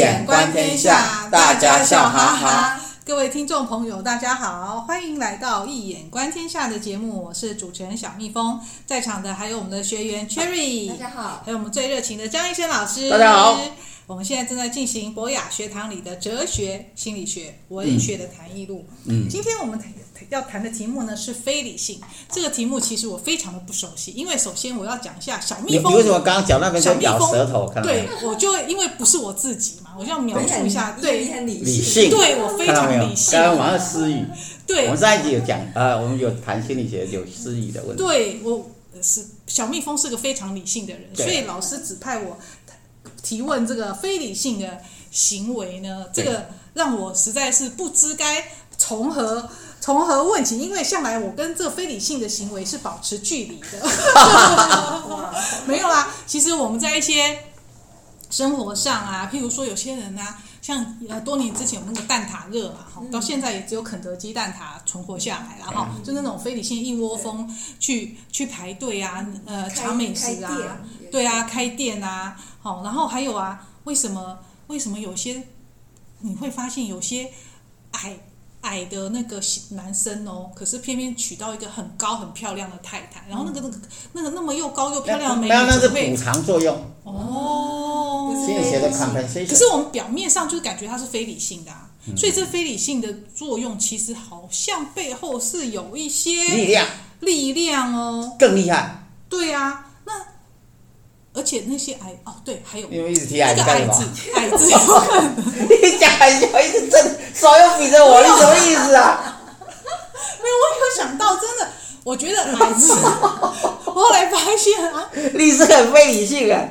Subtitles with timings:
[0.00, 2.80] 眼观天下，大家笑哈哈。
[3.04, 13.60] 各位听众朋友，大家好，欢迎来到《一眼观天下》的节目，我是主持人小蜜蜂，在场的还有我们的学员 Cherry，大家好，还有我们最热情的张医生老师，大家好。
[14.06, 18.84] 我们现在正在进行博雅学堂里的哲学、心理学、文学的谈艺录。
[19.04, 19.80] 嗯，今天我们
[20.30, 22.00] 要谈的题目呢是非理性。
[22.28, 25.92] 这个题目其实我非常的不熟悉，因为首先我要讲一下小蜜蜂。
[25.92, 27.72] 你为什么刚刚讲那边就咬舌头？
[27.84, 30.96] 对，我就因为不是我自己嘛，我就要描述一下。
[30.98, 32.08] 对，很理性。
[32.08, 33.32] 对，我非常理性。
[33.38, 34.24] 刚刚晚上失语。
[34.66, 38.02] 对，我们上一集有讲，呃，我们有谈心理学有失语的问题。
[38.02, 38.70] 对，我
[39.02, 42.38] 是小蜜蜂是个非常理性的人，所以老师指派我。
[43.22, 44.78] 提问这个非理性的
[45.10, 48.46] 行为呢，这个让我实在是不知该
[48.78, 49.46] 从何
[49.78, 53.86] 从何问起，因为向来我跟这个非理性的行为是保持距离的。
[55.68, 57.38] 没有啊，其实我们在一些
[58.30, 70.78] 生活上啊，譬如说有些人啊，像呃多年之前有那个蛋挞热嘛，哈到现在也只有肯德基蛋挞存活下来了哈，就那种非理性一窝蜂去去排队啊，呃抢美食啊，
[71.10, 72.40] 对啊，开店啊。
[72.62, 75.42] 好，然后还有啊，为什么为什么有些
[76.20, 77.32] 你会发现有些
[77.92, 78.16] 矮
[78.62, 83.78] 矮的那个男生哦，可是偏偏娶到一个很高很漂亮的太太，然后那个那个
[84.12, 88.34] 那个那么又高又漂亮的美女，那那是补偿作用哦。
[88.46, 89.48] 心理学的 compensation。
[89.48, 96.86] 可是我们表面上就是感觉它是非理性的啊，嗯，所以这非理性的作用其实好像背后是有一些力量
[97.20, 99.06] 力量哦，更厉害。
[99.28, 99.86] 对啊。
[101.40, 104.66] 而且那些矮哦，对，还有因为一直提矮子，矮子，矮子，
[105.82, 107.02] 你讲矮子一直正，
[107.34, 109.40] 手又比着我，你什么意思啊？
[110.42, 111.66] 没有，我有想到，真的，
[112.04, 116.68] 我觉得矮子，我 后来发现啊， 你是很非理性啊，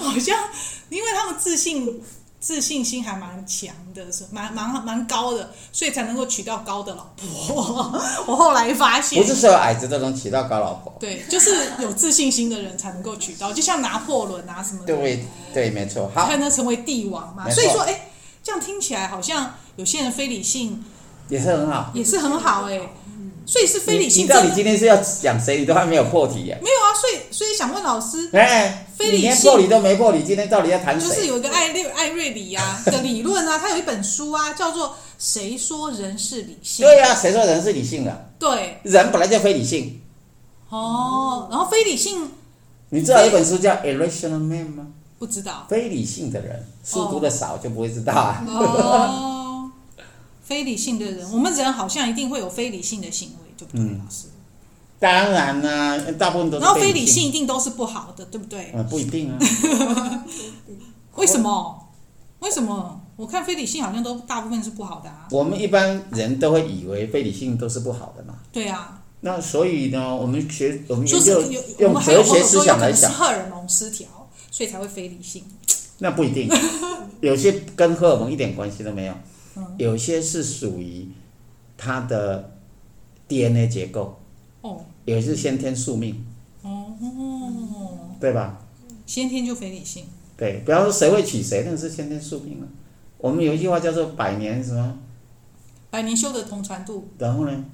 [0.00, 0.38] 好像
[0.90, 2.04] 因为他们自信。
[2.42, 8.02] 自信心还蛮强的，是蛮蛮蛮高的，所以才能够娶到高的老婆。
[8.26, 10.92] 我后来发现，不是所有矮子都能娶到高老婆。
[10.98, 14.86] 对，就是有自信心的人才能够娶到，就像拿破仑啊什么的。
[14.86, 15.24] 对
[15.54, 16.10] 对，没错。
[16.12, 17.48] 好，才能成为帝王嘛。
[17.48, 18.08] 所以说，哎，
[18.42, 20.84] 这样听起来好像有些人非理性
[21.28, 22.80] 也是很好，也是很好哎。
[23.44, 24.24] 所以是非理性。
[24.24, 25.58] 你到底今天是要讲谁？
[25.58, 26.56] 你都还没有破题呀。
[26.62, 31.08] 没有啊，所以所以想问老师，哎，非理性，你连破题都没破，你今天到底要谈谁？
[31.08, 34.88] 就是有一个艾瑞艾瑞里呀的理论啊，他有一本书啊，叫做
[35.18, 36.86] 《谁说人是理性》。
[36.88, 38.30] 对呀，谁说人是理性的？
[38.38, 40.00] 对，人本来就非理性。
[40.68, 42.30] 哦，然后非理性，
[42.90, 44.86] 你知道有一本书叫《Irrational Man》吗？
[45.18, 45.66] 不知道。
[45.68, 48.44] 非理性的人，书读的少就不会知道啊。
[48.48, 49.41] 哦。
[50.52, 54.26] 非理性的人，我们人好像一定会有非理性的行为，对不对，老师？
[54.98, 56.62] 当然啦，大部分都是。
[56.62, 58.70] 然后非理性一定都是不好的，对不对？
[58.74, 59.38] 嗯，不一定啊。
[61.16, 61.88] 为什么？
[62.40, 63.00] 为什么？
[63.16, 65.26] 我看非理性好像都大部分是不好的啊。
[65.30, 68.34] 我们一般人都会以为非理性都是不好的嘛。
[68.52, 69.00] 对啊。
[69.22, 71.16] 那所以呢，我们学我们就
[71.78, 74.06] 用哲学思想来讲，荷尔蒙失调，
[74.50, 75.42] 所以才会非理性。
[75.98, 76.46] 那不一定，
[77.22, 79.14] 有些跟荷尔蒙一点关系都没有。
[79.76, 81.08] 有些是属于
[81.76, 82.52] 他的
[83.28, 84.20] DNA 结构，
[84.60, 86.24] 哦，有些是先天宿命，
[86.62, 86.94] 哦，
[88.20, 88.58] 对吧？
[89.06, 90.04] 先天就非理性。
[90.36, 92.66] 对，不要说谁会娶谁，那个是先天宿命了。
[93.18, 94.98] 我们有一句话叫做“百年什么”，
[95.90, 97.08] 百年修得同船渡。
[97.18, 97.64] 然后呢？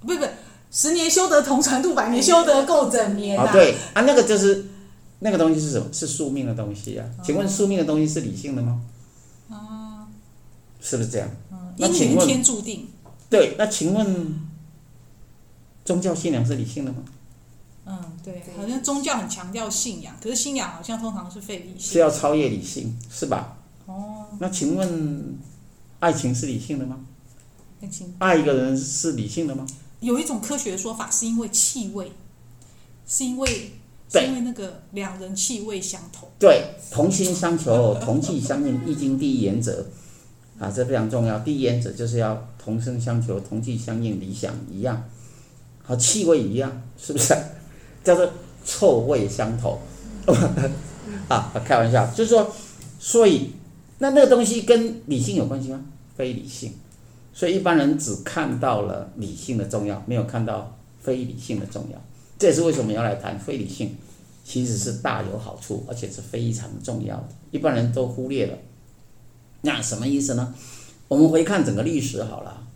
[0.00, 0.24] 不不，
[0.70, 3.52] 十年修得同船渡，百年修得共枕眠啊！
[3.52, 4.66] 对啊，那个就是
[5.20, 5.86] 那个东西是什么？
[5.92, 7.08] 是宿命的东西啊？
[7.22, 8.80] 请问宿命的东西是理性的吗？
[10.84, 11.28] 是不是这样？
[11.78, 12.86] 那因缘天注定？
[13.30, 14.38] 对，那请问
[15.82, 16.98] 宗教信仰是理性的吗？
[17.86, 23.56] 嗯，对，好像宗教很强调信仰，可是信仰好像通常是非理性，是要超越理性，是吧？
[23.86, 24.26] 哦。
[24.38, 25.38] 那请问
[26.00, 27.00] 爱情是理性的吗？
[27.82, 29.66] 爱情，爱一个人是理性的吗？
[30.00, 32.12] 有一种科学的说法，是因为气味，
[33.06, 33.72] 是因为
[34.10, 36.28] 是因为那个两人气味相投。
[36.38, 39.86] 对，同心相求，同气相应，《易经》第一原则。
[40.58, 41.38] 啊，这非常重要。
[41.40, 45.02] 第一原则就是要同声相求、同气相应，理想一样，
[45.82, 47.34] 和气味一样，是不是？
[48.04, 48.28] 叫做
[48.64, 49.78] 臭味相投。
[51.28, 52.50] 啊，开玩笑，就是说，
[52.98, 53.50] 所以
[53.98, 55.80] 那那个东西跟理性有关系吗？
[56.16, 56.72] 非理性。
[57.32, 62.00] 所以一般人只看到了理性的重要，没有看到非理性的重要。
[62.38, 63.96] 这也是为什么要来谈非理性，
[64.44, 67.28] 其实是大有好处，而且是非常重要的。
[67.50, 68.56] 一般人都忽略了。
[69.64, 70.54] 那什么意思呢？
[71.08, 72.66] 我们回看整个历史好了，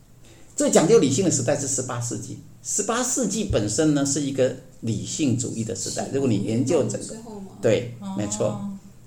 [0.56, 2.38] 最讲究理性的时代是十八世纪。
[2.62, 6.08] 十八世纪本身呢是一个理性主义的时代。
[6.12, 7.17] 如果你研究整个，
[7.62, 8.61] 对，没错，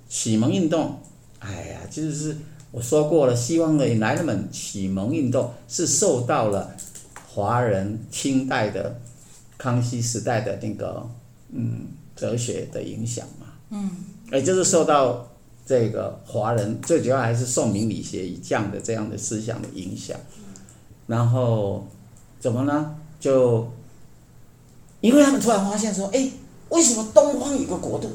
[0.10, 1.00] 启蒙运动
[1.40, 2.38] 哎呀，就是
[2.72, 6.76] 我说过了，西方的来人们启蒙运动是受到了
[7.28, 9.00] 华人清代的
[9.58, 11.08] 康熙时代的那个
[11.52, 13.92] 嗯哲学的影响嘛，嗯，
[14.32, 15.31] 也就是受到
[15.72, 20.18] 这个华人最主要还是宋明理学以这样的这样的思想的影响，
[21.08, 21.88] 然后
[22.42, 22.94] 怎么呢？
[23.22, 23.72] 就
[25.00, 26.30] 因为他们突然发现说，哎，
[26.68, 28.10] 为什么东方有个国度，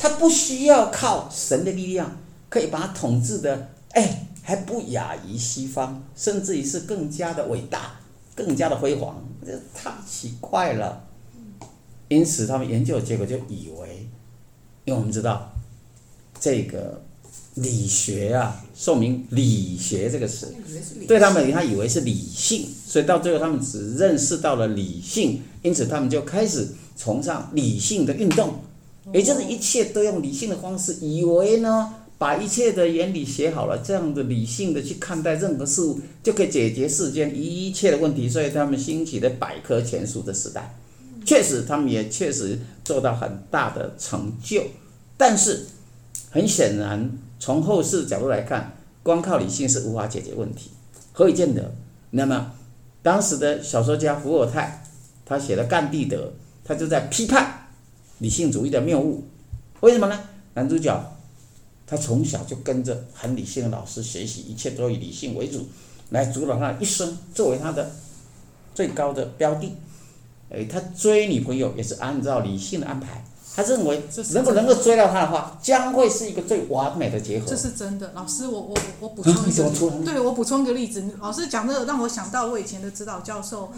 [0.00, 2.16] 他不需要靠神的力量？
[2.48, 8.00] 可以把它统治的，哎，还不亚于西方，甚至于是更加的伟大，
[8.34, 11.04] 更加的辉煌，这太奇怪了。
[12.08, 14.08] 因此，他们研究结果就以为，
[14.86, 15.52] 因为我们知道
[16.40, 17.00] 这个
[17.54, 20.52] 理学啊，说明理学这个词，
[21.06, 26.66] 对他们他以为是理性，所以到最后他们只认识到了理性，因此他们就开始
[26.96, 28.54] 崇尚理性的运动，
[29.12, 31.94] 也就是一切都用理性的方式，以为呢。
[32.20, 38.28] 把一切的原理写好了，这样的理性的去看待任何事物，就可以解决世间一切的问题。
[38.28, 40.78] 所以他们兴起的百科全书的时代，
[41.24, 44.62] 确实他们也确实做到很大的成就。
[45.16, 45.64] 但是
[46.30, 50.70] 很显然，从后世角度来看，光靠理性是无法解决问题。
[51.12, 51.74] 何以见得？
[52.10, 52.52] 那么
[53.02, 54.84] 当时的小说家伏尔泰，
[55.26, 56.26] 他写的《甘地德》，
[56.64, 57.66] 他就在批判
[58.18, 59.24] 理性主义的谬误。
[59.80, 60.20] 为什么呢？
[60.54, 61.16] 男主角。
[61.86, 65.66] 他从小就跟着很理性的老师学习，一切都以理性为主，
[66.10, 67.90] 来主导他一生，作为他的
[68.72, 69.74] 最高的标的。
[70.50, 73.24] 哎，他追女朋友也是按照理性的安排。
[73.54, 74.02] 他认为，
[74.32, 77.46] 能够能够追到他的话，将会是一个最完美的结合。
[77.46, 81.04] 这是真的，老师，我我我补充一个，对，我补充一个例子。
[81.20, 83.72] 老师讲这个让我想到我以前的指导教授。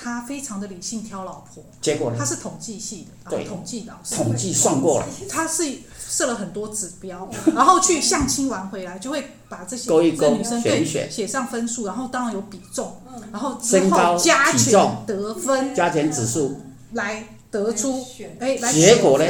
[0.00, 2.16] 他非常的理性挑老婆，结果呢？
[2.16, 5.06] 他是统计系的，对，统计老师，统计算过了。
[5.28, 5.64] 他是
[5.98, 12.96] 设了很多指标，然后去相亲完回来，就会把这些勾一勾，这女生对选写上分数，然后当然有比重，
[13.32, 16.60] 然后之后加权得分，加权指数
[16.92, 18.04] 来得出，
[18.38, 19.24] 哎，来结果呢？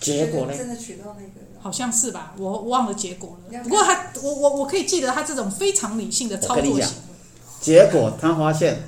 [0.00, 0.56] 结果呢？
[0.56, 1.40] 真的娶到那个？
[1.60, 3.58] 好像是吧，我忘了结果了。
[3.62, 6.84] 不过他，我我我可以记得他这种非常理性的操作行为。
[7.60, 8.78] 结果他发现。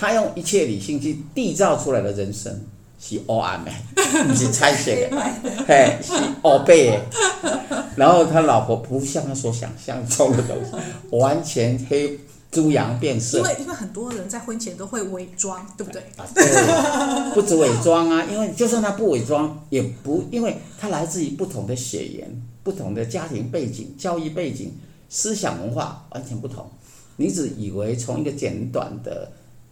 [0.00, 2.52] 他用一切理性去缔造出来的人生
[3.00, 3.72] 是黑暗的，
[4.28, 5.20] 不是彩色的，
[5.66, 7.00] 嘿，是黑白
[7.42, 7.84] 的。
[7.96, 10.70] 然后他老婆不像他所想象中的东西，
[11.16, 12.16] 完全黑
[12.50, 13.38] 猪羊变色。
[13.38, 16.02] 因为因为很多人在婚前都会伪装，对不对？
[16.16, 16.44] 啊，对，
[17.34, 24.72] 不止伪装啊，因为就算他不伪装，也不，因为他来自于不同的血缘、不同的家庭背景、教育背景、
[25.08, 26.68] 思想文化完全不同。
[27.16, 29.30] 你只以为从一个简短的。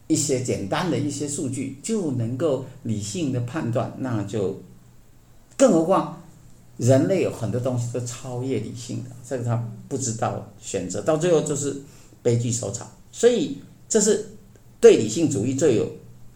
[0.09, 4.63] 一些简单的一些数据就能够理性的判断，那就
[5.57, 6.23] 更何况
[6.77, 11.83] 人类有很多东西都超越理性的，这个他不知道选择，到最后就是
[12.27, 12.91] 悲剧收场。
[13.13, 13.59] 所以
[13.89, 14.33] 这是
[14.81, 15.89] 对理性主义最有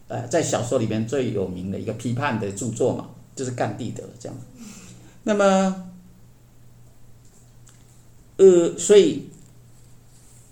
[0.07, 4.39] 呃在小说里面最有名的一个批判的著作嘛，就是《干地德》这样。
[5.25, 5.91] 那么
[8.37, 9.27] 呃，所以。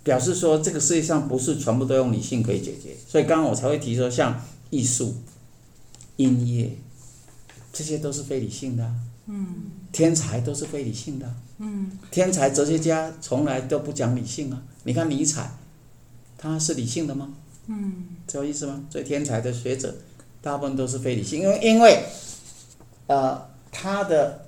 [0.05, 5.15] 表示说，这个世界上不是全部都用理性可以解决，所以刚刚我才会提说，像艺术、
[6.17, 6.71] 音乐，
[7.75, 8.91] 这些都是非理性的。
[9.27, 11.35] 嗯，天才都是非理性的。
[11.59, 14.63] 嗯，天才哲学家从来都不讲理性啊。
[14.85, 15.51] 你看尼采，
[16.37, 17.31] 他是理性的吗？
[17.67, 18.83] 嗯，这有意思吗？
[18.91, 19.95] 所以天才的学者，
[20.41, 22.05] 大部分都是非理性，因为因为，
[23.07, 24.47] 呃，他的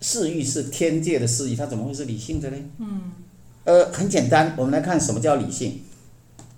[0.00, 2.56] 私欲是天界的私欲，他怎么会是理性的呢？
[2.78, 3.12] 嗯。
[3.64, 5.82] 呃，很简单，我们来看什么叫理性。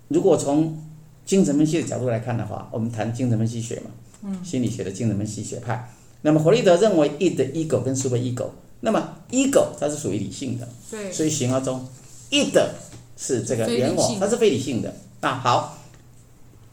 [0.07, 0.81] 如果从
[1.25, 3.91] 精神分析的角度来看的话，我们谈精神分析学嘛，
[4.23, 5.91] 嗯，心理学的精神分析学派。
[6.21, 8.49] 那么弗洛伊德认为，id、ego 跟 super ego。
[8.79, 11.87] 那么 ego 它是属于理性的，对，所以形而中
[12.31, 12.59] ，id
[13.17, 14.93] 是这个原我，它是非理性的。
[15.21, 15.77] 那好，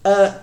[0.02, 0.34] 呃，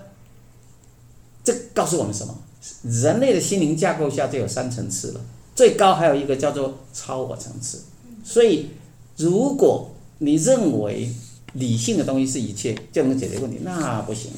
[1.43, 2.37] 这告诉我们什么？
[2.83, 5.21] 人类的心灵架构下就有三层次了，
[5.55, 7.83] 最高还有一个叫做超我层次，
[8.23, 8.69] 所以。
[9.17, 11.13] 如果你认为
[11.51, 14.31] 理性的东西是一切就能解决问题，那不行。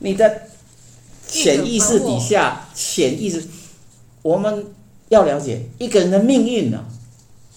[0.00, 0.48] 你的
[1.28, 3.46] 潜意识底下，潜意识，
[4.22, 4.66] 我们
[5.08, 6.90] 要了解一个人的命运呢、啊，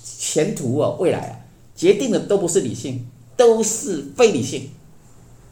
[0.03, 1.39] 前途啊，未来啊，
[1.75, 3.07] 决定的都不是理性，
[3.37, 4.71] 都是非理性。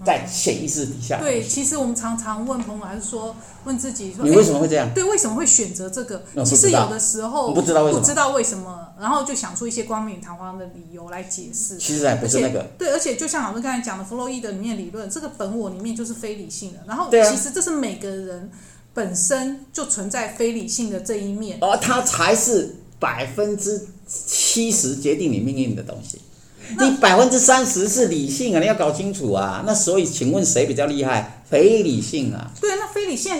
[0.06, 1.22] 在潜意识底下。
[1.22, 4.94] 对，其实我们常常问朋友，还是说问自己说，你为什么会这样？
[4.94, 6.22] 对，为什么会选择这个？
[6.44, 11.78] 其实有的时候不知道为什么，不知道为什么，然后就想出一些冠冕堂皇的理由来解释。
[11.78, 12.68] 其实还不是那个。
[12.78, 16.80] 对，而且就像老师刚才讲的，弗洛伊德里面理论，这个本我里面就是非理性的。
[16.86, 18.52] 然后，其实这是每个人
[18.94, 21.58] 本身就存在非理性的这一面。
[21.62, 26.20] 而它才是百分之七十决定你命运的东西，
[26.80, 29.64] 你百分之三十是理性啊，你要搞清楚啊。
[29.66, 31.42] 那所以，请问谁比较厉害？
[31.50, 32.52] 非理性啊。
[32.60, 33.40] 对，那非理性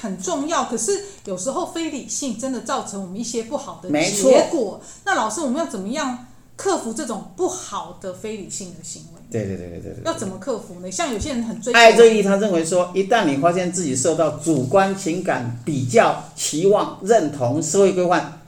[0.00, 4.80] 很重要，可是有时候非理性真的造成我们一些不好的结果。
[5.04, 9.20] 那老师，我们要怎么样克服这种不好的非理性的行为？
[9.30, 10.02] 对对对对对，对。
[10.04, 10.90] 要怎么克服呢？
[10.90, 18.40] 像有些人很追求爱追忆，他认为说，一旦你发现自己受到主观情感、比较、期望、认同、社会规范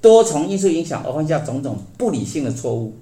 [0.00, 2.96] 多重因素影响，而犯下种种不理性的错误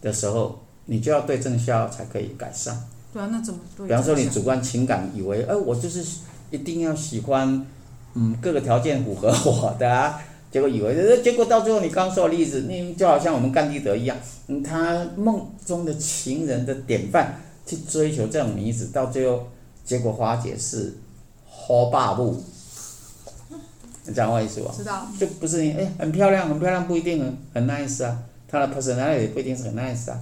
[0.00, 2.80] 的时候，你就要对症下药才可以改善。
[3.12, 3.88] 对啊，那怎么对？
[3.88, 6.04] 比方说，你主观情感以为，哎，我就是
[6.50, 7.66] 一定要喜欢，
[8.14, 10.20] 嗯，各个条件符合我的啊。
[10.50, 14.16] 结果以为，结果到最后，你刚刚说的例子，你就好像我们甘地德一样，
[14.48, 19.46] 嗯，他梦中的情人的典范去追求这种女子，到最后
[19.84, 20.96] 结果花解是
[21.48, 22.42] 好霸布，
[24.06, 24.74] 你知道我意思吧？
[24.76, 25.06] 知道。
[25.18, 28.18] 就不是你哎，很漂亮，很漂亮不一定很很 nice 啊，
[28.50, 30.20] 她的 personality 不一定是很 nice 啊，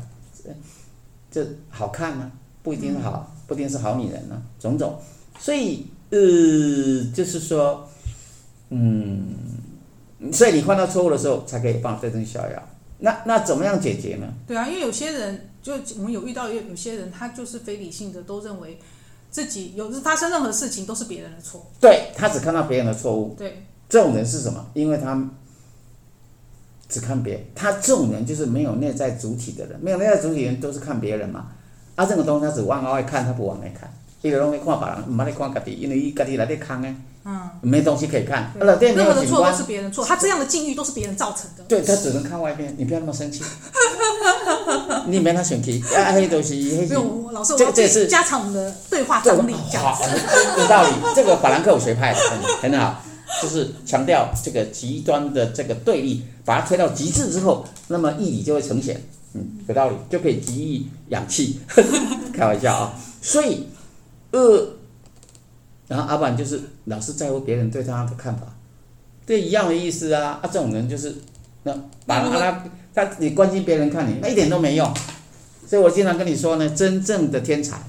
[1.31, 2.31] 这好看啊，
[2.63, 4.99] 不一定是好，不一定是好女人啊，种种，
[5.39, 6.19] 所以呃，
[7.15, 7.89] 就是说，
[8.71, 9.35] 嗯。
[10.33, 12.61] 所以你犯到错误的时候，才可以帮对症下药。
[12.99, 14.27] 那那怎么样解决呢？
[14.49, 18.81] 对啊，因为有些人就我们有遇到有有些人，他就是非理性的，都认为
[19.31, 21.65] 自己有发生任何事情都是别人的错。
[21.81, 23.37] 对，他只看到别人的错误。
[23.39, 24.67] 对，这种人是什么？
[24.75, 25.15] 因为他
[26.89, 31.47] 只看别人，他这种人就是没有内在主体的人，没有内在主体的人都是看别人嘛。
[31.97, 33.93] 啊，这种东西他只往外看，他不往内看。
[34.23, 36.95] 一个东西看别人，唔把你看家己，因为伊家己来在看诶。
[37.25, 38.53] 嗯，没东西可以看。
[38.59, 38.67] 任
[39.05, 41.65] 何的错都是别人错，他这样的境遇都是别人造成的。
[41.69, 43.45] 对，他只能看外面，你不要那么生气。
[45.07, 46.95] 你别那么生气，啊，那些东西，那些。
[47.33, 49.55] 老师，这这是加强我们的对话张力。
[49.77, 50.01] 好，
[50.57, 50.91] 有道理。
[51.15, 53.03] 这个法兰克福学派的很很好，
[53.43, 59.01] 就是强调这个极端的这个对立，把它推到极致之后，那么意义就会呈现。
[59.35, 61.61] 嗯，有道理，就可以给予氧气。
[62.33, 63.67] 开玩笑啊，所以，
[64.31, 64.75] 呃。
[65.87, 68.55] 然后阿板就是老是在乎别人对他的看法，
[69.25, 70.39] 对一样的意思啊。
[70.43, 71.15] 啊，这种人就是
[71.63, 72.63] 那把他
[72.95, 74.87] 他你关心别人看你，那一点都没用。
[75.67, 77.83] 所以我经常跟你说呢，真正的天才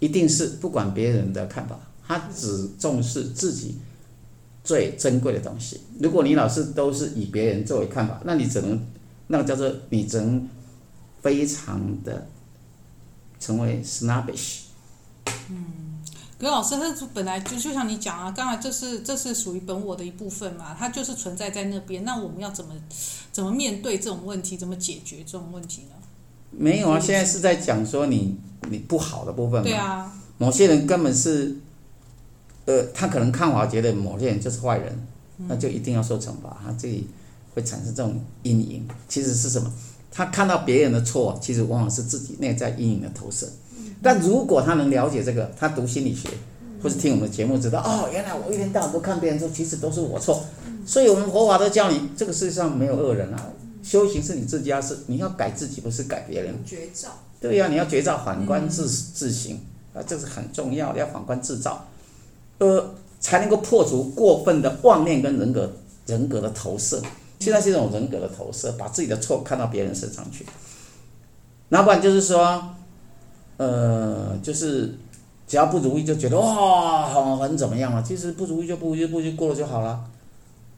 [0.00, 3.78] 一定是不管别人的看法，他只重视自己
[4.68, 5.80] 最珍贵的东西。
[5.98, 8.78] 如果你老是都是以别人作为看法，那你只能
[9.28, 10.46] 那个叫做你只能
[11.22, 12.26] 非常的
[13.40, 14.58] 成为 snobbish。
[15.48, 15.64] 嗯。
[16.38, 22.04] 葛老师，他本来就就像你讲啊，刚才这是这是属于本我的一部分嘛，它就是存在在那边。
[22.04, 22.74] 那我们要怎么
[23.32, 25.96] 怎么面对这种问题，怎么解决这种问题呢？
[26.50, 28.36] 没有啊，现在是在讲说你
[28.70, 29.64] 你不好的部分嘛。
[29.64, 30.12] 对啊。
[30.36, 31.56] 某些人根本是，
[32.68, 34.92] 呃，他可能看法觉得某些人就是坏人，
[35.48, 37.08] 那就一定要受惩罚，他自己
[37.54, 38.86] 会产生这种阴影。
[39.08, 39.72] 其实是什么？
[40.12, 43.48] 他看到别人的错，其实往往是自己内在阴影的投射。
[44.02, 46.28] 但如果他能了解这个，他读心理学，
[46.82, 50.44] 或是听我们的节目，知道哦，原来我一天到晚都看别人错，其实都是我错。
[50.86, 53.50] 所以，我们佛法都教你，这个世界上没有恶人啊。
[53.82, 56.54] 修行是你自家事，你要改自己，不是改别人。
[56.66, 57.08] 觉照。
[57.40, 59.58] 对呀，你要觉照，反观自自省
[59.94, 61.86] 啊，这是很重要的，要反观自照，
[62.58, 65.72] 呃，才能够破除过分的妄念跟人格
[66.06, 67.00] 人格的投射。
[67.38, 70.44] 现在是一种人格的投射，把自己的错看到别人身上去。
[71.68, 72.74] 那不然就是说。
[73.58, 74.96] 呃，就是
[75.44, 78.00] 只要不如意就觉得哇，很很怎么样啊？
[78.00, 80.04] 其实不如意就不如意，不如意过了就好了。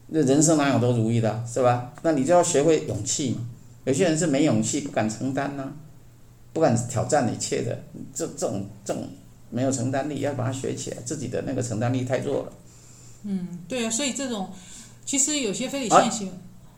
[0.07, 1.93] 那人生哪有都如意的，是吧？
[2.01, 3.41] 那你就要学会勇气嘛。
[3.83, 5.71] 有些人是没勇气，不敢承担呐、
[6.53, 7.77] 不敢挑战一切的。
[8.11, 9.03] 这这种这种
[9.51, 10.97] 没有承担力，要把它学起来。
[11.05, 12.51] 自己的那个承担力太弱了。
[13.23, 14.49] 嗯，对啊，所以这种
[15.05, 16.33] 其实有些非理性行、啊，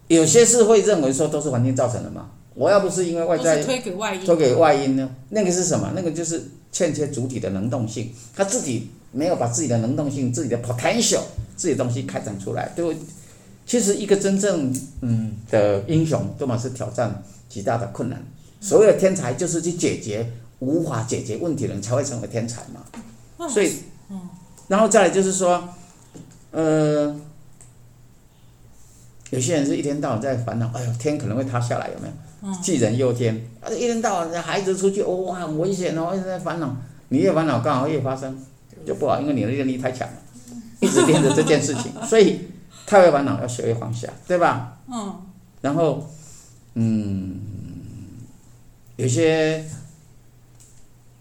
[0.08, 2.30] 有些是会认为说都是环境造成的嘛。
[2.56, 5.10] 我要不是因为外在推给外因，推给外因呢？
[5.30, 5.92] 那个是什么？
[5.96, 11.22] 那个就是欠缺主体的能动性，他自己没有把自己的能动性、自己的 potential、
[11.56, 12.72] 自己的东西开展出来。
[12.75, 12.96] 对，
[13.65, 18.24] 其实一个真正嗯的英雄，多么是挑战极大的困难。
[18.62, 20.32] 所谓的天才，就是去解决
[20.65, 23.48] 无法解决问题的人才会成为天才嘛。
[23.50, 23.74] 所以，
[24.67, 25.67] 然后再来就是说，
[26.51, 27.15] 呃，
[29.32, 32.53] 有些人是一天到晚在烦恼，哎呦，天可能会塌下来，有没有？
[32.62, 36.75] 杞人忧天，啊，一天到晚孩子出去，哇，很危险哦，一直在烦恼。
[37.10, 38.38] 你越烦恼，刚好越发生，
[38.86, 40.13] 就不好，因为你的念力太强了，
[40.79, 42.39] 一直盯着这件事情， 所以
[42.86, 44.77] 太会烦恼，要学会放下，对吧？
[44.88, 45.15] 嗯。
[45.62, 46.10] 然后，
[46.75, 47.39] 嗯，
[48.98, 49.63] 有些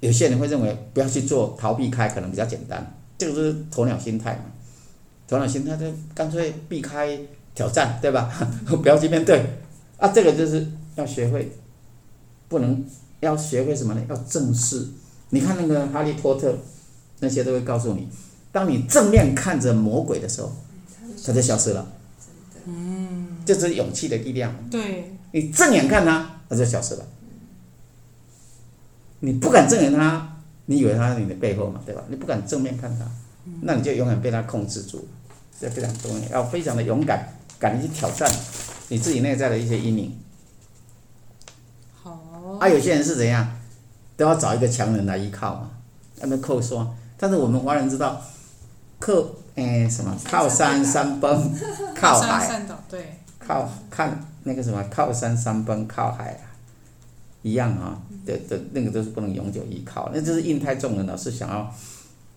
[0.02, 4.42] 有些人会认为不要去做，逃避开可能比较简单，这个就是鸵鸟心态嘛。
[5.28, 7.16] 鸵鸟心态就干脆避开
[7.54, 8.28] 挑战，对吧？
[8.82, 9.46] 不要去面对
[9.98, 10.66] 啊，这个就是
[10.96, 11.52] 要学会，
[12.48, 12.84] 不能
[13.20, 14.02] 要学会什么呢？
[14.10, 14.88] 要正视。
[15.30, 16.52] 你看那个哈利波特，
[17.20, 18.08] 那些都会告诉你，
[18.50, 20.52] 当你正面看着魔鬼的时候，
[21.24, 21.86] 他就消失了。
[22.66, 24.52] 嗯，这是勇气的力量。
[24.68, 27.06] 对，你正眼看他，他就消失了。
[29.24, 30.36] 你不敢正眼他，
[30.66, 32.02] 你以为他在你的背后嘛，对吧？
[32.08, 33.06] 你不敢正面看他，
[33.60, 35.06] 那你就永远被他控制住。
[35.60, 37.24] 这非常重要，要非常的勇敢，
[37.60, 38.28] 敢于去挑战
[38.88, 40.18] 你自己内在的一些阴影。
[42.02, 42.58] 好。
[42.58, 43.48] 啊，有些人是怎样，
[44.16, 45.70] 都要找一个强人来依靠嘛，
[46.20, 46.92] 那么靠说。
[47.16, 48.20] 但是我们华人知道，
[48.98, 49.12] 靠
[49.54, 50.18] 诶、欸、什么？
[50.24, 51.54] 靠山山崩，
[51.94, 52.66] 靠海。
[52.90, 53.18] 对。
[53.38, 54.82] 靠看那个什么？
[54.90, 56.50] 靠山山崩，靠海啊，
[57.42, 58.02] 一样啊。
[58.24, 61.74] 的的那个都是不能永久依靠，那就是印太重的呢，是想要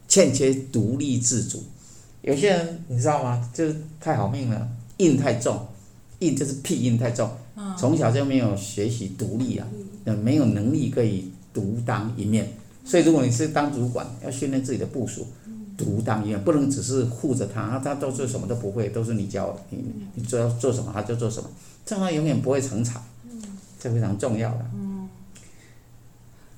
[0.08, 1.64] 欠缺独立自主。
[2.22, 3.50] 有些人你知道吗？
[3.54, 5.68] 就是太好命了，印太重，
[6.20, 7.30] 印就是屁印太重，
[7.78, 9.68] 从小就没有学习独立啊，
[10.24, 12.52] 没有能力可以独当一面。
[12.84, 15.28] 所以如果你是当主管，要训练自己的部署
[15.78, 19.84] 独当一面，不能只是护着他，他都是什么都不会，都是你教你，
[20.16, 21.50] 你做要做什么他就做什么，
[21.86, 23.00] 这样他永远不会成才，
[23.80, 24.66] 这非常重要的。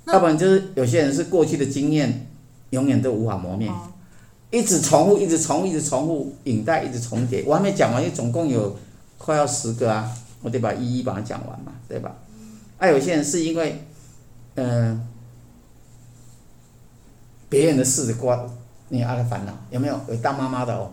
[0.08, 2.28] 要不然就是有些人是过去的经验，
[2.70, 3.70] 永远都无法磨灭，
[4.52, 7.44] 一直重复，一直重复，一直重复，影带一直重叠。
[7.46, 8.78] 我还没讲完，因为总共有
[9.18, 10.10] 快要十个啊，
[10.42, 12.16] 我得把一一把它讲完嘛，对吧？
[12.78, 13.84] 啊，有些人是因为，
[14.56, 15.02] 嗯、呃，
[17.50, 18.46] 别人的事挂
[18.90, 20.00] 你阿的烦恼，有没有？
[20.08, 20.90] 有当妈妈的哦，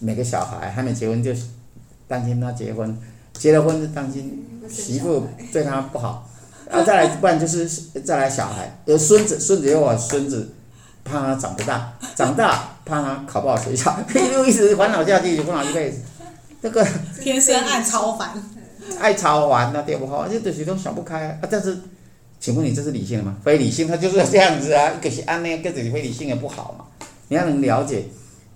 [0.00, 1.32] 每个小孩还没结婚就
[2.08, 2.98] 担心他结婚，
[3.34, 6.28] 结了婚就担心媳妇对他不好。
[6.70, 7.66] 啊，再来，不然就是
[8.04, 10.54] 再来小孩，有孙子，孙子又往孙子，
[11.04, 13.98] 怕他长不大，长大怕他考不好学校，
[14.34, 16.00] 又一直烦恼下去，烦恼一辈子。
[16.60, 16.86] 这个
[17.20, 18.30] 天生爱操烦，
[18.98, 21.38] 爱操烦那对不好，这东西都想不开啊。
[21.50, 21.78] 但是，
[22.40, 23.36] 请问你这是理性的吗？
[23.42, 24.92] 非理性，他就是这样子啊。
[24.98, 26.84] 一个是按那个，个子非理性也不好嘛。
[27.28, 28.06] 你要能了解，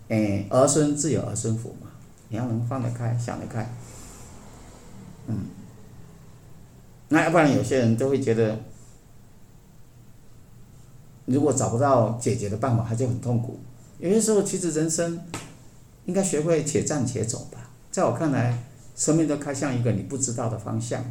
[0.09, 1.89] 诶，儿孙自有儿孙福嘛。
[2.29, 3.71] 你要能放得开，想得开，
[5.29, 5.47] 嗯。
[7.13, 8.59] 那要不然有些人都会觉得，
[11.27, 13.61] 如果找不到解决的办法，他就很痛苦。
[13.99, 15.21] 有些时候，其实人生
[16.07, 17.71] 应该学会且战且走吧。
[17.91, 18.65] 在我看来，
[18.97, 21.05] 生命都开向一个你不知道的方向。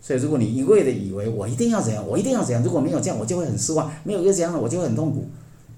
[0.00, 5.26] 所以，如果你一味的以为我一定要怎样，我一定要怎样，如果没有这样，我就会很失望；没有一个这样的，我就会很痛苦。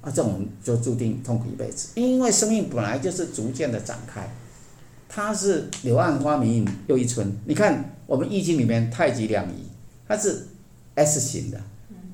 [0.03, 1.89] 啊，这种就注定痛苦一辈子。
[1.95, 4.31] 因为生命本来就是逐渐的展开，
[5.09, 7.33] 它是柳暗花明又一村。
[7.47, 7.95] 你看。
[8.09, 9.67] 我们易经里面太极两仪，
[10.09, 10.47] 它是
[10.95, 11.61] S 型的，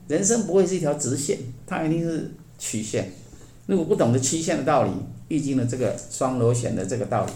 [0.08, 3.12] 人生不会是一条直线，它一定是曲线。
[3.66, 4.90] 如果不懂得曲线的道理，
[5.28, 7.32] 易经的这个双螺旋的这个道理，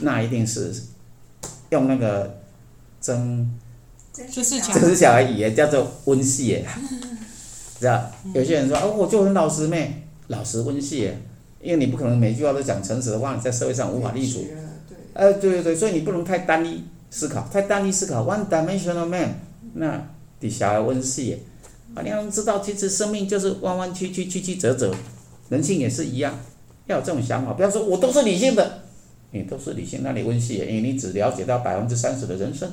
[0.00, 0.70] 那一定是
[1.70, 2.38] 用那个
[3.00, 3.50] 曾，
[4.12, 6.62] 曾子小而已，叫做温系，
[7.80, 8.12] 知道？
[8.34, 11.10] 有些人说哦，我就很老实咩，老实温系，
[11.62, 14.46] 因为你不可能每句话都讲诚实的话，你在社会上无法立足。
[15.14, 16.84] 呃，对对对，所以你不能太单一。
[17.12, 19.40] 思考太单一思考，one dimensional man，
[19.74, 20.00] 那
[20.38, 21.42] 底下温系
[21.92, 24.94] 啊，你要知道，其实生命就是弯弯曲曲、曲曲折折，
[25.48, 26.38] 人性也是一样，
[26.86, 27.52] 要有这种想法。
[27.52, 28.82] 不要说我都是理性的，
[29.32, 32.72] 你都是理性，那你温系，因为你只了解到百分之三十的人生。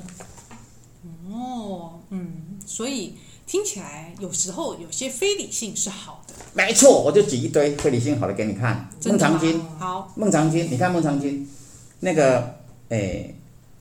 [1.31, 3.15] 哦，嗯，所以
[3.47, 6.35] 听起来有时候有些非理性是好的。
[6.53, 8.87] 没错，我就举一堆非理性好的给你看。
[9.05, 11.49] 孟尝君，好，孟尝君，你看孟尝君，
[11.99, 12.55] 那个，
[12.89, 13.33] 诶。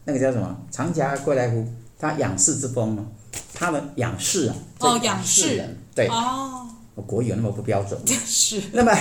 [0.09, 0.57] 那个叫什么？
[0.71, 1.67] 长颊归来乎？
[1.99, 3.05] 他仰视之风嘛，
[3.53, 8.01] 他的仰视啊，哦，仰视人，对，哦，我国语有那么不标准？
[8.07, 8.63] 是。
[8.73, 8.93] 那么，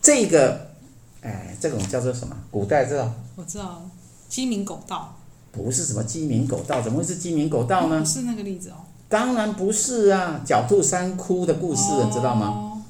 [0.00, 0.68] 这个，
[1.22, 2.36] 哎，这种叫做什么？
[2.52, 3.12] 古代知道？
[3.34, 3.82] 我知道，
[4.28, 5.16] 鸡鸣狗盗。
[5.50, 7.98] 不是什么鸡鸣狗盗，怎么会是鸡鸣狗盗呢？
[7.98, 8.76] 不是那个例子哦。
[9.08, 12.84] 当然不是啊，狡兔三窟的故事，你知道吗？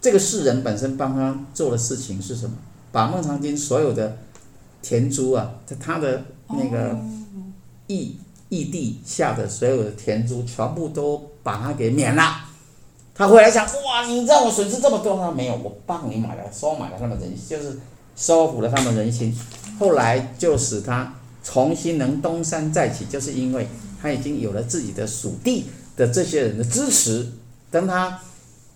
[0.00, 2.56] 这个世人本身帮他做的事情是什么？
[2.98, 4.18] 把孟尝君所有的。
[4.80, 6.96] 田租啊，在他的那个
[7.88, 8.16] 义
[8.48, 12.22] 义地下的所有的田租，全部都把他给免了。
[13.12, 17.76] 他回来想，哇，你让我损失这么多，他没有，我帮你买了，收买了他们人心，就是
[18.16, 19.36] 收服了他们人心。
[19.80, 23.66] 后来就使他重新能东山再起，就是因为
[24.00, 27.26] 他已经有了自己的属地的这些人的支持。
[27.70, 28.20] 当他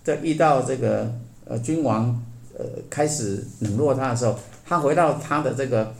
[0.03, 2.21] 在遇到这个呃君王
[2.57, 4.35] 呃开始冷落他的时候。
[4.65, 5.93] 他回到他的这个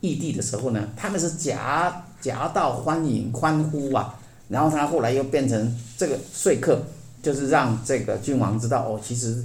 [0.00, 4.14] 异地的时候呢，他们是夹夹道欢迎欢呼啊，
[4.48, 6.80] 然后他后来又变成这个说客，
[7.20, 9.44] 就是让这个君王知道哦，其实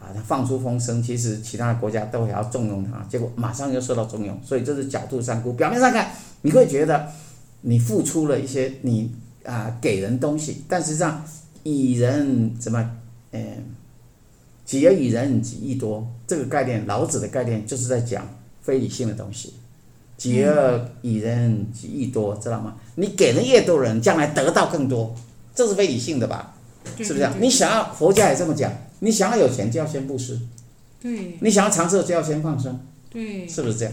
[0.00, 5.52] 啊，他放出风声，其实其他国家都还要重用他，结果马上又受到重用，所以这是狡兔三窟。
[5.52, 6.10] 表面上看，
[6.42, 7.06] 你会觉得
[7.60, 11.24] 你付出了一些，你啊给人东西，但实际上
[11.62, 12.90] 以人怎么，
[13.30, 13.42] 嗯，
[14.86, 16.06] 而以人，己亦多。
[16.26, 18.26] 这个概念，老子的概念就是在讲
[18.62, 19.54] 非理性的东西。
[20.16, 22.76] 己而以人，己亦多，知道吗？
[22.94, 25.14] 你给的越多人，将来得到更多，
[25.54, 26.54] 这是非理性的吧？
[26.98, 27.34] 是不是这样？
[27.40, 28.72] 你想要佛家也这么讲。
[29.00, 30.36] 你想要有钱，就要先布施；
[31.00, 32.78] 对，你想要长寿，就要先放生。
[33.10, 33.92] 对，是不是这样？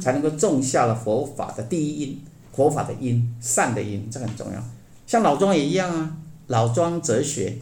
[0.00, 2.20] 才能够种下了佛法的第一因，
[2.52, 4.62] 佛法的因，善的因，这很重要。
[5.06, 7.56] 像老庄也一样啊，老庄哲学，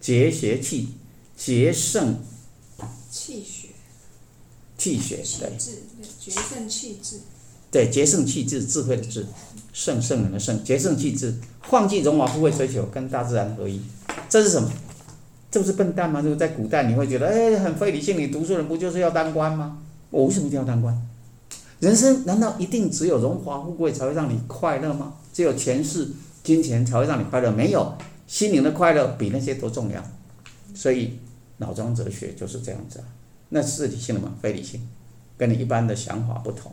[0.00, 0.88] 节学气，
[1.38, 2.16] 节胜
[3.08, 3.68] 气血，
[4.76, 5.56] 气血对，
[6.20, 7.20] 决胜气质，
[7.70, 9.24] 对，决胜气质，智慧的智，
[9.72, 13.80] 圣圣人的圣，决胜气质，放弃荣华富贵追求，跟大自然合一，
[14.28, 14.68] 这是什么？
[15.50, 16.20] 这不是笨蛋吗？
[16.20, 18.18] 就是在古代，你会觉得，哎，很非理性。
[18.18, 19.78] 你读书人不就是要当官吗？
[20.10, 21.00] 我为什么一定要当官？
[21.78, 25.14] 人生难道一定只有荣华富贵才会让你快乐吗？
[25.32, 26.08] 只有权势、
[26.42, 27.52] 金钱才会让你快乐？
[27.52, 27.96] 没有，
[28.26, 30.04] 心灵的快乐比那些都重要。
[30.74, 31.18] 所以，
[31.58, 33.04] 老庄哲学就是这样子啊。
[33.50, 34.34] 那是理性的吗？
[34.40, 34.80] 非理性，
[35.36, 36.72] 跟你一般的想法不同。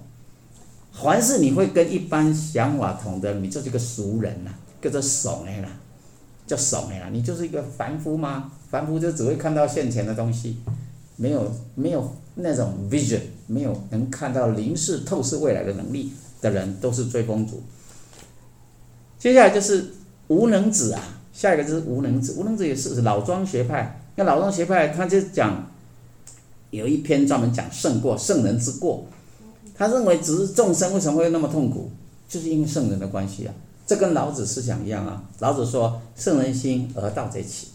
[0.91, 5.69] 凡是你会跟一般想法同的，你就是个俗人呐、啊，叫做怂的啦。
[6.47, 8.51] 叫怂呀，你就是一个凡夫吗？
[8.69, 10.57] 凡夫就只会看到现前的东西，
[11.15, 17.63] 没有没有那种 vision，没有能看到灵视透视未来的能力的人，都是追风族。
[19.17, 19.93] 接下来就是
[20.27, 21.01] 无能子啊，
[21.33, 22.33] 下一个就是无能子。
[22.37, 25.65] 无能子也是老庄学派，那老庄学派他就讲
[26.71, 29.05] 有一篇专门讲圣过，圣人之过。
[29.77, 31.91] 他认为只是众生为什么会那么痛苦，
[32.29, 33.53] 就是因为圣人的关系啊。
[33.87, 35.21] 这跟老子思想一样啊！
[35.37, 37.67] 老子说：“圣人心而道贼起。”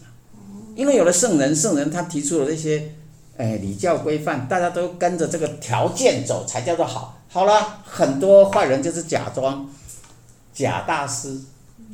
[0.75, 2.91] 因为有了圣人，圣人他提出了这些，
[3.37, 7.21] 哎，礼教规范，大家都跟着这个条件走，才叫做好。
[7.29, 9.69] 好了，很多坏人就是假装
[10.53, 11.39] 假大师，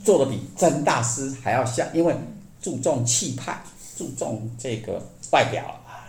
[0.03, 2.15] 做的比真大师还要像，因为
[2.59, 3.61] 注重气派，
[3.97, 6.05] 注重这个外表啊，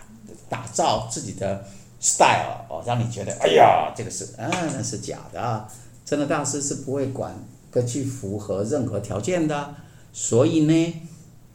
[0.47, 1.65] 打造自己的
[1.99, 5.67] style 哦，让你觉得，哎呀，这个是，嗯，那是假的啊。
[6.05, 7.33] 真的大师是不会管。
[7.71, 9.75] 可去符合任何条件的，
[10.11, 11.01] 所以呢，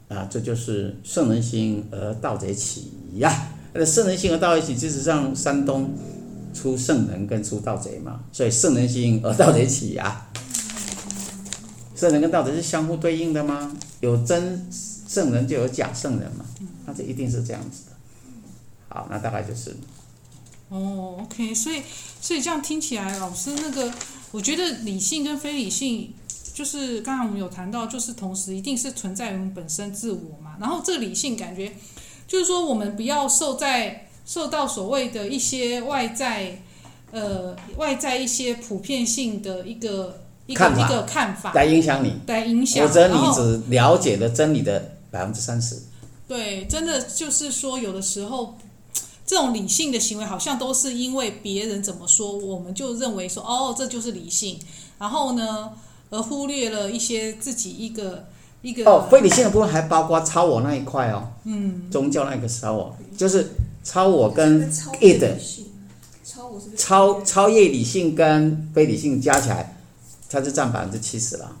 [0.07, 3.49] 啊，这就是圣人心而盗贼起呀。
[3.73, 5.93] 那圣人心而盗贼起，事实上山东
[6.53, 10.25] 出圣人跟出盗贼嘛，所以圣人心而盗贼起呀。
[11.97, 13.75] 圣人跟盗贼是相互对应的吗？
[13.99, 14.65] 有真
[15.07, 16.45] 圣人就有假圣人嘛，
[16.85, 17.91] 那这一定是这样子的。
[18.89, 19.75] 好，那大概就是。
[20.69, 21.81] 哦，OK，所以
[22.19, 23.91] 所以这样听起来，老师那个。
[24.31, 26.13] 我觉得理性跟非理性，
[26.53, 30.57] 就是刚才我们有谈到，就是同时一定是存在于我们本身自我嘛。
[30.59, 31.71] 然后这理性感觉，
[32.27, 36.61] 就是说我们不要受在受到所谓的一些外在，
[37.11, 45.81] 呃，外在一些普遍性的一个一个一个看法来影响你，来影响，否则你只了解了真理的百分之三十。
[46.27, 48.55] 对，真的就是说，有的时候。
[49.27, 54.59] 这种理性的行为，好像都是因为别人怎么说，我们就认为说，哦，这就是理性。
[54.99, 55.71] 然后呢，
[56.11, 58.27] 而忽略了一些自己一个
[58.61, 58.85] 一个。
[58.85, 61.27] 哦，非理性的部分还包括超我那一块哦。
[61.45, 61.89] 嗯。
[61.89, 63.49] 宗教那个超我，就是
[63.83, 65.33] 超我跟 id。
[66.23, 69.75] 超我是超超越理性跟非理性加起来，
[70.29, 71.51] 它就占百分之七十了。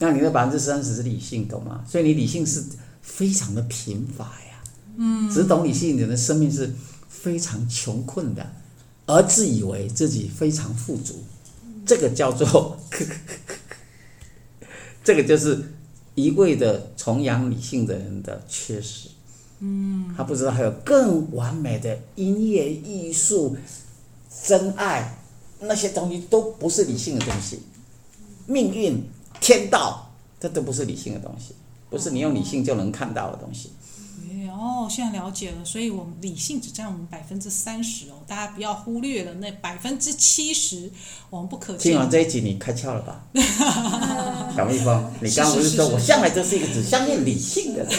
[0.00, 1.84] 那你的百分之三十是理性，懂吗？
[1.86, 2.64] 所以你理性是
[3.00, 4.62] 非常的贫乏呀。
[4.96, 6.74] 嗯，只懂理性的人的生命是
[7.08, 8.50] 非常穷困的，
[9.06, 11.22] 而自以为自己非常富足，
[11.86, 12.46] 这个叫做
[12.90, 13.14] 呵呵
[13.46, 14.66] 呵，
[15.04, 15.62] 这个就是
[16.14, 19.08] 一味的崇洋理性的人的缺失。
[19.60, 23.56] 嗯，他不知道还有更完美的音乐、艺术、
[24.46, 25.18] 真爱
[25.60, 27.60] 那些东西都不是理性的东西，
[28.46, 29.04] 命运、
[29.40, 31.54] 天道，这都不是理性的东西，
[31.88, 33.72] 不是你用理性就能看到的东西。
[34.52, 40.92] 哦，现在了解了，所以我们理性只占我们百分之三十哦，大家不要忽略了那百分之七十，
[41.30, 41.72] 我们不可。
[41.74, 43.22] 听完这一集，你开窍了吧？
[44.54, 47.90] 小蜜蜂，你刚刚不是说我向来就是一个只相信理性的人？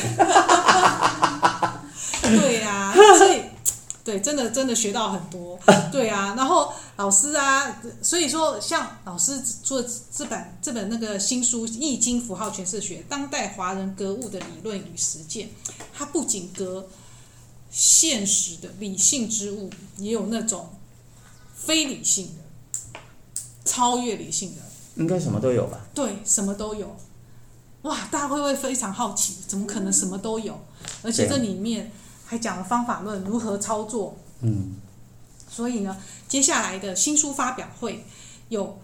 [2.39, 3.41] 对呀、啊，所以。
[4.03, 5.59] 对，真的真的学到很多，
[5.91, 9.83] 对啊，然后老师啊，所以说像老师做
[10.13, 15.47] 这本这本那个新书《易经符号诠释学：当代华人格物的理论与实践》，
[15.91, 16.87] 它不仅格
[17.71, 20.69] 现实的理性之物，也有那种
[21.55, 22.99] 非理性的、
[23.65, 24.61] 超越理性的，
[24.97, 25.79] 应该什么都有吧？
[25.95, 26.95] 对，什么都有。
[27.81, 29.37] 哇，大家会不会非常好奇？
[29.47, 30.59] 怎么可能什么都有？
[31.01, 31.91] 而且这里面。
[32.23, 34.15] 还讲了方法论如何操作。
[34.39, 34.75] 嗯，
[35.51, 35.97] 所以呢，
[36.29, 38.05] 接下来的新书发表会
[38.47, 38.79] 有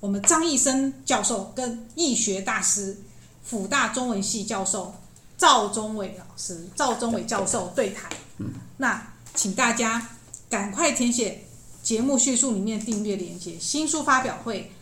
[0.00, 2.96] 我们张易生教授跟易学大师、
[3.44, 4.94] 辅大中文系教授
[5.36, 8.10] 赵宗伟老师、赵宗伟教授对谈。
[8.38, 10.16] 嗯，那请大家
[10.48, 11.44] 赶快填写
[11.82, 14.72] 节目叙述里面订阅链接，新书发表会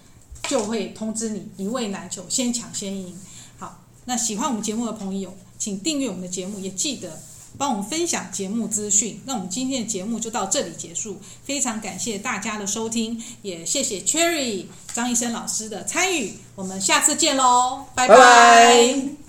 [0.45, 3.19] 就会通知你，一位难求，先抢先赢。
[3.59, 7.21] 好，那喜欢我们节目的朋友，请订阅我们的节目，也记得
[7.57, 9.21] 帮我们分享节目资讯。
[9.25, 19.28] 那我们今天的节目就到这里结束，非常感谢大家的收听，也谢谢 Cherry 张医生老师的参与，我们下次见喽，拜拜。